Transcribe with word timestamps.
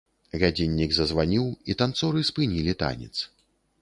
Гадзіннік 0.43 0.95
зазваніў, 0.97 1.45
і 1.73 1.75
танцоры 1.81 2.25
спынілі 2.31 2.73
танец. 2.85 3.13